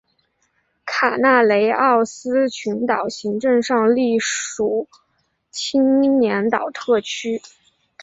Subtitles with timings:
[0.83, 4.89] 卡纳雷奥斯群岛行政上隶属
[5.51, 7.39] 青年岛特区。